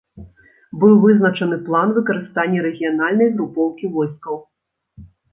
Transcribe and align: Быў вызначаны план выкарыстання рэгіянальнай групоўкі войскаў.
Быў 0.83 0.93
вызначаны 1.01 1.57
план 1.67 1.91
выкарыстання 1.97 2.63
рэгіянальнай 2.67 3.29
групоўкі 3.35 3.85
войскаў. 3.99 4.35